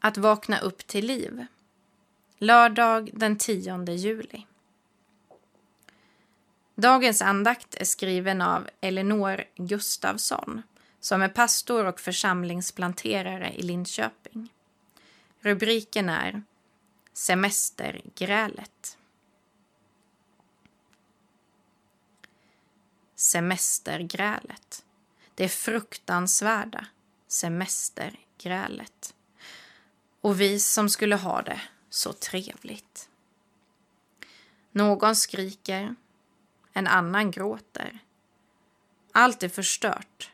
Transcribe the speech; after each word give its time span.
Att 0.00 0.16
vakna 0.16 0.58
upp 0.58 0.86
till 0.86 1.06
liv. 1.06 1.46
Lördag 2.38 3.10
den 3.12 3.38
10 3.38 3.84
juli. 3.84 4.46
Dagens 6.74 7.22
andakt 7.22 7.74
är 7.74 7.84
skriven 7.84 8.42
av 8.42 8.68
Elinor 8.80 9.44
Gustafsson 9.56 10.62
som 11.00 11.22
är 11.22 11.28
pastor 11.28 11.84
och 11.84 12.00
församlingsplanterare 12.00 13.52
i 13.54 13.62
Linköping. 13.62 14.52
Rubriken 15.40 16.08
är 16.08 16.42
Semestergrälet. 17.12 18.98
Semestergrälet. 23.14 24.84
Det 25.34 25.48
fruktansvärda 25.48 26.86
semestergrälet. 27.28 29.14
Och 30.28 30.40
vi 30.40 30.60
som 30.60 30.88
skulle 30.88 31.16
ha 31.16 31.42
det 31.42 31.60
så 31.90 32.12
trevligt. 32.12 33.08
Någon 34.70 35.16
skriker, 35.16 35.94
en 36.72 36.86
annan 36.86 37.30
gråter. 37.30 37.98
Allt 39.12 39.42
är 39.42 39.48
förstört. 39.48 40.32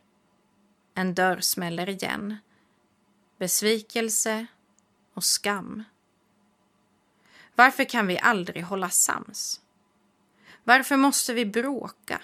En 0.94 1.14
dörr 1.14 1.40
smäller 1.40 1.88
igen. 1.88 2.36
Besvikelse 3.38 4.46
och 5.12 5.24
skam. 5.24 5.84
Varför 7.54 7.84
kan 7.84 8.06
vi 8.06 8.18
aldrig 8.18 8.64
hålla 8.64 8.90
sams? 8.90 9.60
Varför 10.64 10.96
måste 10.96 11.34
vi 11.34 11.46
bråka? 11.46 12.20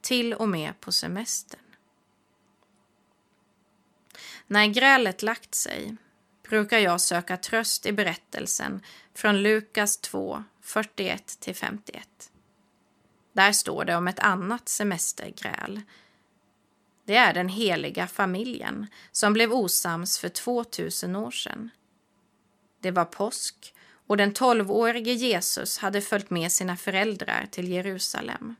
Till 0.00 0.34
och 0.34 0.48
med 0.48 0.80
på 0.80 0.92
semestern. 0.92 1.76
När 4.46 4.66
grälet 4.66 5.22
lagt 5.22 5.54
sig 5.54 5.96
brukar 6.48 6.78
jag 6.78 7.00
söka 7.00 7.36
tröst 7.36 7.86
i 7.86 7.92
berättelsen 7.92 8.80
från 9.14 9.42
Lukas 9.42 9.96
2, 9.96 10.44
41-51. 10.64 12.00
Där 13.32 13.52
står 13.52 13.84
det 13.84 13.96
om 13.96 14.08
ett 14.08 14.18
annat 14.18 14.68
semestergräl. 14.68 15.80
Det 17.04 17.16
är 17.16 17.34
den 17.34 17.48
heliga 17.48 18.06
familjen 18.06 18.86
som 19.12 19.32
blev 19.32 19.52
osams 19.52 20.18
för 20.18 20.28
2000 20.28 21.16
år 21.16 21.30
sedan. 21.30 21.70
Det 22.80 22.90
var 22.90 23.04
påsk 23.04 23.74
och 24.06 24.16
den 24.16 24.32
tolvårige 24.32 25.12
Jesus 25.12 25.78
hade 25.78 26.00
följt 26.00 26.30
med 26.30 26.52
sina 26.52 26.76
föräldrar 26.76 27.48
till 27.50 27.68
Jerusalem. 27.68 28.54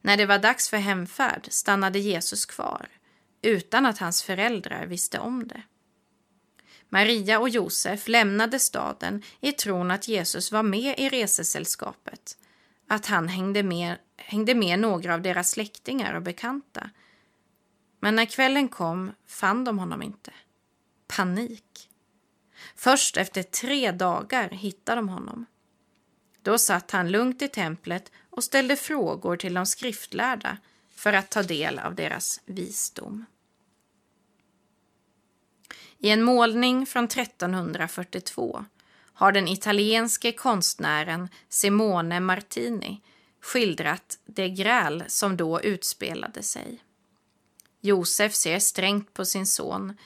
När 0.00 0.16
det 0.16 0.26
var 0.26 0.38
dags 0.38 0.68
för 0.68 0.76
hemfärd 0.76 1.46
stannade 1.50 1.98
Jesus 1.98 2.46
kvar 2.46 2.88
utan 3.42 3.86
att 3.86 3.98
hans 3.98 4.22
föräldrar 4.22 4.86
visste 4.86 5.18
om 5.18 5.48
det. 5.48 5.62
Maria 6.94 7.38
och 7.38 7.48
Josef 7.48 8.08
lämnade 8.08 8.58
staden 8.58 9.22
i 9.40 9.52
tron 9.52 9.90
att 9.90 10.08
Jesus 10.08 10.52
var 10.52 10.62
med 10.62 10.98
i 10.98 11.08
resesällskapet, 11.08 12.38
att 12.88 13.06
han 13.06 13.28
hängde 13.28 13.62
med, 13.62 13.96
hängde 14.16 14.54
med 14.54 14.78
några 14.78 15.14
av 15.14 15.22
deras 15.22 15.50
släktingar 15.50 16.14
och 16.14 16.22
bekanta. 16.22 16.90
Men 18.00 18.16
när 18.16 18.24
kvällen 18.24 18.68
kom 18.68 19.12
fann 19.26 19.64
de 19.64 19.78
honom 19.78 20.02
inte. 20.02 20.32
Panik. 21.06 21.90
Först 22.76 23.16
efter 23.16 23.42
tre 23.42 23.92
dagar 23.92 24.48
hittade 24.48 24.98
de 24.98 25.08
honom. 25.08 25.46
Då 26.42 26.58
satt 26.58 26.90
han 26.90 27.10
lugnt 27.10 27.42
i 27.42 27.48
templet 27.48 28.12
och 28.30 28.44
ställde 28.44 28.76
frågor 28.76 29.36
till 29.36 29.54
de 29.54 29.66
skriftlärda 29.66 30.58
för 30.94 31.12
att 31.12 31.30
ta 31.30 31.42
del 31.42 31.78
av 31.78 31.94
deras 31.94 32.40
visdom. 32.46 33.24
I 36.04 36.10
en 36.10 36.22
målning 36.22 36.86
från 36.86 37.04
1342 37.04 38.64
har 39.12 39.32
den 39.32 39.48
italienske 39.48 40.32
konstnären 40.32 41.28
Simone 41.48 42.20
Martini 42.20 43.00
skildrat 43.40 44.18
det 44.26 44.48
gräl 44.48 45.04
som 45.06 45.36
då 45.36 45.60
utspelade 45.60 46.42
sig. 46.42 46.82
Josef 47.80 48.34
ser 48.34 48.58
strängt 48.58 49.14
på 49.14 49.24
sin 49.24 49.46
son. 49.46 49.96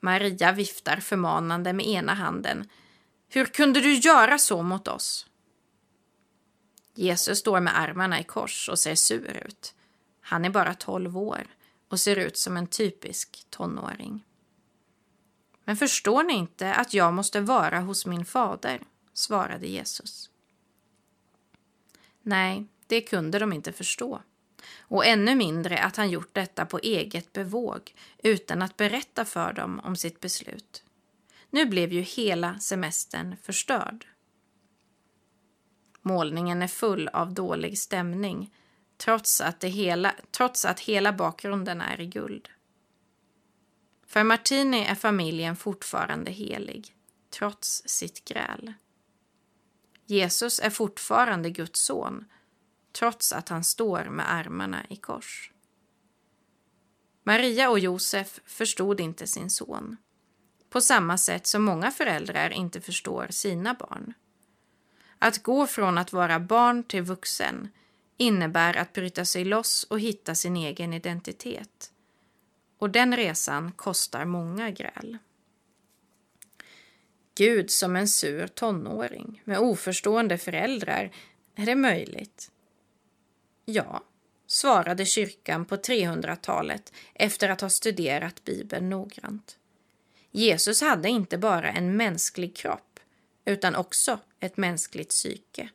Maria 0.00 0.52
viftar 0.52 0.96
förmanande 0.96 1.72
med 1.72 1.86
ena 1.86 2.14
handen. 2.14 2.68
Hur 3.28 3.44
kunde 3.46 3.80
du 3.80 3.94
göra 3.94 4.38
så 4.38 4.62
mot 4.62 4.88
oss? 4.88 5.26
Jesus 6.94 7.38
står 7.38 7.60
med 7.60 7.80
armarna 7.80 8.20
i 8.20 8.24
kors 8.24 8.68
och 8.68 8.78
ser 8.78 8.94
sur 8.94 9.42
ut. 9.46 9.74
Han 10.20 10.44
är 10.44 10.50
bara 10.50 10.74
tolv 10.74 11.18
år 11.18 11.46
och 11.88 12.00
ser 12.00 12.16
ut 12.16 12.36
som 12.36 12.56
en 12.56 12.66
typisk 12.66 13.46
tonåring. 13.50 14.24
Men 15.64 15.76
förstår 15.76 16.22
ni 16.22 16.34
inte 16.34 16.74
att 16.74 16.94
jag 16.94 17.14
måste 17.14 17.40
vara 17.40 17.80
hos 17.80 18.06
min 18.06 18.24
fader? 18.24 18.80
svarade 19.12 19.66
Jesus. 19.66 20.30
Nej, 22.22 22.66
det 22.86 23.00
kunde 23.00 23.38
de 23.38 23.52
inte 23.52 23.72
förstå. 23.72 24.22
Och 24.78 25.06
ännu 25.06 25.34
mindre 25.34 25.78
att 25.78 25.96
han 25.96 26.10
gjort 26.10 26.34
detta 26.34 26.66
på 26.66 26.78
eget 26.78 27.32
bevåg 27.32 27.94
utan 28.22 28.62
att 28.62 28.76
berätta 28.76 29.24
för 29.24 29.52
dem 29.52 29.80
om 29.84 29.96
sitt 29.96 30.20
beslut. 30.20 30.82
Nu 31.50 31.66
blev 31.66 31.92
ju 31.92 32.00
hela 32.00 32.58
semestern 32.58 33.36
förstörd. 33.42 34.06
Målningen 36.02 36.62
är 36.62 36.68
full 36.68 37.08
av 37.08 37.34
dålig 37.34 37.78
stämning 37.78 38.54
trots 38.96 39.40
att, 39.40 39.60
det 39.60 39.68
hela, 39.68 40.14
trots 40.30 40.64
att 40.64 40.80
hela 40.80 41.12
bakgrunden 41.12 41.80
är 41.80 42.00
i 42.00 42.06
guld. 42.06 42.48
För 44.06 44.24
Martini 44.24 44.84
är 44.84 44.94
familjen 44.94 45.56
fortfarande 45.56 46.30
helig, 46.30 46.94
trots 47.30 47.82
sitt 47.86 48.24
gräl. 48.24 48.72
Jesus 50.06 50.60
är 50.60 50.70
fortfarande 50.70 51.50
Guds 51.50 51.80
son, 51.80 52.24
trots 52.92 53.32
att 53.32 53.48
han 53.48 53.64
står 53.64 54.04
med 54.04 54.32
armarna 54.32 54.86
i 54.88 54.96
kors. 54.96 55.50
Maria 57.22 57.70
och 57.70 57.78
Josef 57.78 58.40
förstod 58.46 59.00
inte 59.00 59.26
sin 59.26 59.50
son, 59.50 59.96
på 60.70 60.80
samma 60.80 61.18
sätt 61.18 61.46
som 61.46 61.62
många 61.62 61.90
föräldrar 61.90 62.50
inte 62.50 62.80
förstår 62.80 63.26
sina 63.30 63.74
barn. 63.74 64.14
Att 65.18 65.42
gå 65.42 65.66
från 65.66 65.98
att 65.98 66.12
vara 66.12 66.40
barn 66.40 66.84
till 66.84 67.02
vuxen 67.02 67.68
innebär 68.16 68.76
att 68.76 68.92
bryta 68.92 69.24
sig 69.24 69.44
loss 69.44 69.84
och 69.84 70.00
hitta 70.00 70.34
sin 70.34 70.56
egen 70.56 70.92
identitet. 70.92 71.93
Och 72.78 72.90
den 72.90 73.16
resan 73.16 73.72
kostar 73.72 74.24
många 74.24 74.70
gräl. 74.70 75.18
Gud 77.34 77.70
som 77.70 77.96
en 77.96 78.08
sur 78.08 78.46
tonåring 78.46 79.42
med 79.44 79.58
oförstående 79.58 80.38
föräldrar, 80.38 81.10
är 81.54 81.66
det 81.66 81.74
möjligt? 81.74 82.50
Ja, 83.64 84.02
svarade 84.46 85.06
kyrkan 85.06 85.64
på 85.64 85.76
300-talet 85.76 86.92
efter 87.14 87.48
att 87.48 87.60
ha 87.60 87.68
studerat 87.68 88.44
Bibeln 88.44 88.90
noggrant. 88.90 89.58
Jesus 90.30 90.80
hade 90.80 91.08
inte 91.08 91.38
bara 91.38 91.72
en 91.72 91.96
mänsklig 91.96 92.56
kropp 92.56 93.00
utan 93.44 93.74
också 93.74 94.18
ett 94.40 94.56
mänskligt 94.56 95.10
psyke. 95.10 95.68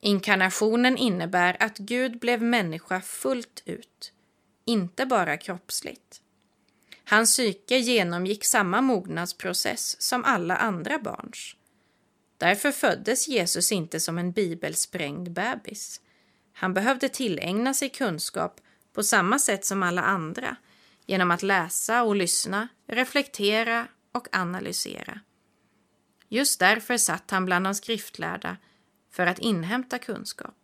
Inkarnationen 0.00 0.96
innebär 0.96 1.56
att 1.60 1.78
Gud 1.78 2.18
blev 2.18 2.42
människa 2.42 3.00
fullt 3.00 3.62
ut, 3.64 4.12
inte 4.70 5.06
bara 5.06 5.36
kroppsligt. 5.36 6.20
Hans 7.04 7.30
psyke 7.30 7.78
genomgick 7.78 8.44
samma 8.44 8.80
mognadsprocess 8.80 10.02
som 10.02 10.24
alla 10.24 10.56
andra 10.56 10.98
barns. 10.98 11.56
Därför 12.38 12.72
föddes 12.72 13.28
Jesus 13.28 13.72
inte 13.72 14.00
som 14.00 14.18
en 14.18 14.32
bibelsprängd 14.32 15.30
bebis. 15.30 16.00
Han 16.52 16.74
behövde 16.74 17.08
tillägna 17.08 17.74
sig 17.74 17.88
kunskap 17.88 18.60
på 18.92 19.02
samma 19.02 19.38
sätt 19.38 19.64
som 19.64 19.82
alla 19.82 20.02
andra 20.02 20.56
genom 21.06 21.30
att 21.30 21.42
läsa 21.42 22.02
och 22.02 22.16
lyssna, 22.16 22.68
reflektera 22.86 23.88
och 24.12 24.28
analysera. 24.32 25.20
Just 26.28 26.60
därför 26.60 26.96
satt 26.96 27.30
han 27.30 27.44
bland 27.44 27.66
de 27.66 27.74
skriftlärda 27.74 28.56
för 29.10 29.26
att 29.26 29.38
inhämta 29.38 29.98
kunskap. 29.98 30.59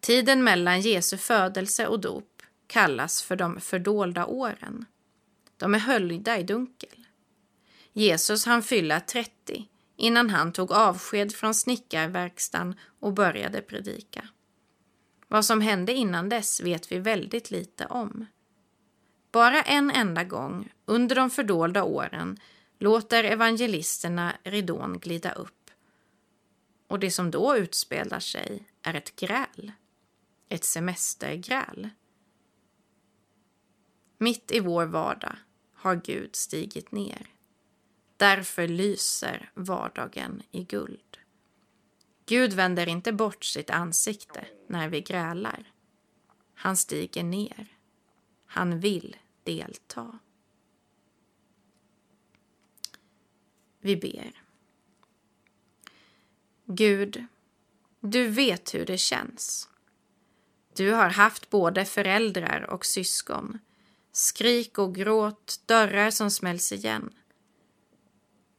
Tiden 0.00 0.44
mellan 0.44 0.80
Jesu 0.80 1.16
födelse 1.16 1.86
och 1.86 2.00
dop 2.00 2.42
kallas 2.66 3.22
för 3.22 3.36
de 3.36 3.60
fördolda 3.60 4.26
åren. 4.26 4.84
De 5.56 5.74
är 5.74 5.78
höljda 5.78 6.38
i 6.38 6.42
dunkel. 6.42 7.06
Jesus 7.92 8.46
hann 8.46 8.62
fylla 8.62 9.00
30 9.00 9.68
innan 9.96 10.30
han 10.30 10.52
tog 10.52 10.72
avsked 10.72 11.32
från 11.32 11.54
snickarverkstan 11.54 12.74
och 13.00 13.12
började 13.12 13.60
predika. 13.60 14.28
Vad 15.28 15.44
som 15.44 15.60
hände 15.60 15.92
innan 15.92 16.28
dess 16.28 16.60
vet 16.60 16.92
vi 16.92 16.98
väldigt 16.98 17.50
lite 17.50 17.86
om. 17.86 18.26
Bara 19.32 19.62
en 19.62 19.90
enda 19.90 20.24
gång 20.24 20.72
under 20.84 21.16
de 21.16 21.30
fördolda 21.30 21.84
åren 21.84 22.40
låter 22.78 23.24
evangelisterna 23.24 24.36
ridån 24.44 24.98
glida 24.98 25.32
upp. 25.32 25.70
Och 26.88 26.98
det 26.98 27.10
som 27.10 27.30
då 27.30 27.56
utspelar 27.56 28.20
sig 28.20 28.62
är 28.82 28.94
ett 28.94 29.16
gräl. 29.16 29.72
Ett 30.52 30.64
semestergräl. 30.64 31.90
Mitt 34.18 34.50
i 34.50 34.60
vår 34.60 34.86
vardag 34.86 35.36
har 35.74 35.96
Gud 35.96 36.36
stigit 36.36 36.92
ner. 36.92 37.26
Därför 38.16 38.68
lyser 38.68 39.50
vardagen 39.54 40.42
i 40.50 40.64
guld. 40.64 41.18
Gud 42.26 42.52
vänder 42.52 42.88
inte 42.88 43.12
bort 43.12 43.44
sitt 43.44 43.70
ansikte 43.70 44.46
när 44.66 44.88
vi 44.88 45.00
grälar. 45.00 45.72
Han 46.54 46.76
stiger 46.76 47.22
ner. 47.22 47.76
Han 48.46 48.80
vill 48.80 49.16
delta. 49.44 50.18
Vi 53.80 53.96
ber. 53.96 54.42
Gud, 56.64 57.26
du 58.00 58.28
vet 58.28 58.74
hur 58.74 58.86
det 58.86 58.98
känns. 58.98 59.69
Du 60.76 60.92
har 60.92 61.08
haft 61.08 61.50
både 61.50 61.84
föräldrar 61.84 62.70
och 62.70 62.86
syskon, 62.86 63.58
skrik 64.12 64.78
och 64.78 64.94
gråt, 64.94 65.60
dörrar 65.66 66.10
som 66.10 66.30
smälls 66.30 66.72
igen. 66.72 67.10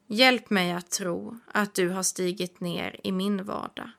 Hjälp 0.07 0.49
mig 0.49 0.71
att 0.71 0.91
tro 0.91 1.39
att 1.47 1.73
du 1.73 1.89
har 1.89 2.03
stigit 2.03 2.59
ner 2.59 2.99
i 3.03 3.11
min 3.11 3.43
vardag. 3.43 3.91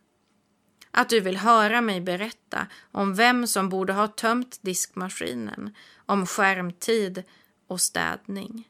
Att 0.91 1.09
du 1.09 1.21
vill 1.21 1.37
höra 1.37 1.81
mig 1.81 2.01
berätta 2.01 2.67
om 2.91 3.15
vem 3.15 3.47
som 3.47 3.69
borde 3.69 3.93
ha 3.93 4.09
tömt 4.09 4.59
diskmaskinen, 4.63 5.75
om 6.07 6.27
skärmtid 6.27 7.23
och 7.67 7.81
städning. 7.81 8.69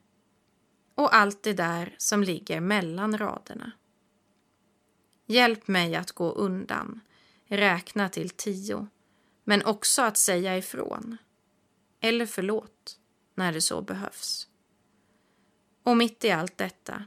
Och 0.95 1.15
allt 1.15 1.43
det 1.43 1.53
där 1.53 1.95
som 1.99 2.23
ligger 2.23 2.61
mellan 2.61 3.19
raderna. 3.19 3.73
Hjälp 5.27 5.69
mig 5.69 5.97
att 5.97 6.13
gå 6.13 6.33
undan, 6.33 7.01
räkna 7.47 8.09
till 8.09 8.31
tio, 8.31 8.87
men 9.45 9.65
också 9.65 10.03
att 10.03 10.17
säga 10.17 10.59
ifrån. 10.59 11.17
Eller 12.01 12.27
förlåt, 12.27 12.99
när 13.35 13.53
det 13.53 13.61
så 13.61 13.83
behövs. 13.83 14.49
Och 15.83 15.97
mitt 15.97 16.25
i 16.25 16.31
allt 16.31 16.59
detta, 16.59 17.05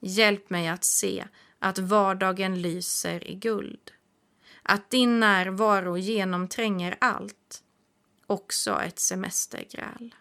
hjälp 0.00 0.50
mig 0.50 0.68
att 0.68 0.84
se 0.84 1.24
att 1.58 1.78
vardagen 1.78 2.62
lyser 2.62 3.28
i 3.28 3.34
guld. 3.34 3.92
Att 4.62 4.90
din 4.90 5.20
närvaro 5.20 5.96
genomtränger 5.96 6.96
allt, 7.00 7.62
också 8.26 8.80
ett 8.82 8.98
semestergräl. 8.98 10.14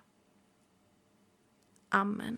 Amen. 1.90 2.38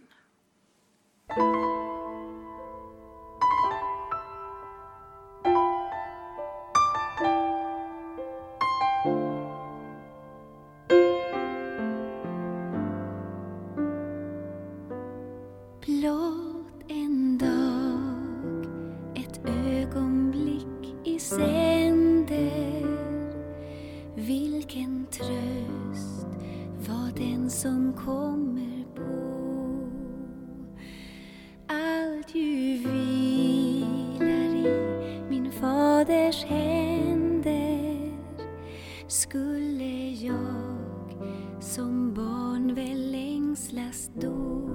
Som 41.76 42.14
barn 42.14 42.76
väl 42.76 43.16
ängslas 43.16 44.10
då. 44.14 44.70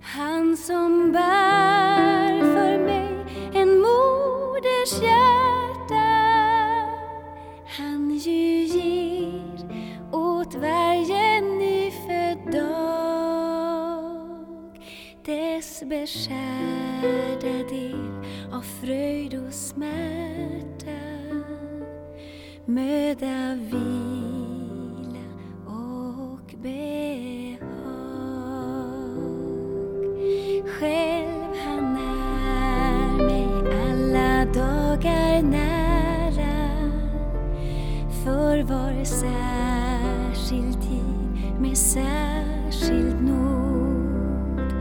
Han 0.00 0.56
som 0.56 1.12
bär 1.12 2.40
för 2.40 2.78
mig 2.84 3.26
en 3.54 3.68
moders 3.68 5.02
hjärta. 5.02 6.10
Han 7.78 8.10
ju 8.10 8.64
ger 8.64 9.60
åt 10.12 10.54
varje 10.54 11.40
nyfödd 11.40 12.52
dag 12.52 13.20
dess 15.24 15.82
beskärda 15.86 17.68
del 17.68 18.24
av 18.52 18.62
fröjd 18.80 19.34
och 19.46 19.54
smärta. 19.54 21.00
Möda 22.64 23.58
vid 23.70 24.29
behag. 26.62 27.60
Själv 30.66 31.54
han 31.66 31.96
är 31.96 33.24
mig 33.24 33.48
alla 33.88 34.44
dagar 34.44 35.42
nära, 35.42 36.90
för 38.24 38.62
var 38.62 39.04
särskild 39.04 40.82
tid 40.82 41.60
med 41.60 41.78
särskild 41.78 43.22
nåd 43.22 44.72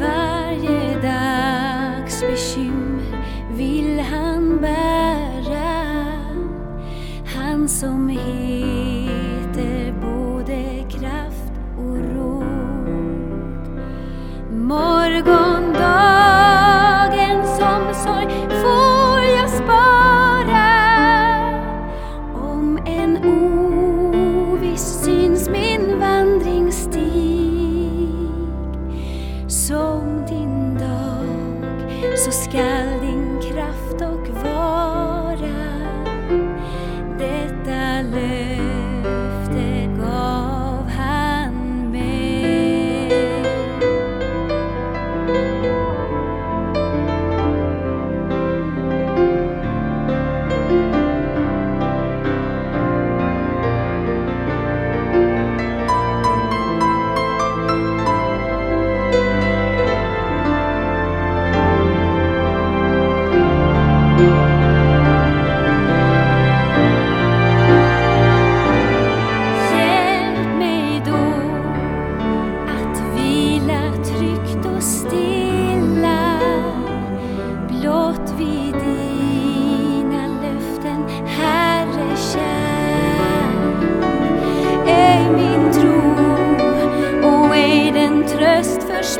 Varje 0.00 1.00
dags 1.02 2.20
bekymmer 2.20 3.24
vill 3.56 4.00
han 4.00 4.60
bära. 4.60 5.88
Han 7.36 7.68
som 7.68 8.08
heter 8.08 8.87
soy 18.04 18.57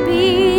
be 0.05 0.58